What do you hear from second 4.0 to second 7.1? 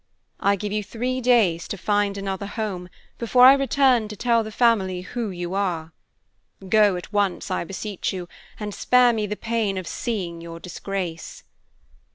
to tell the family who you are. Go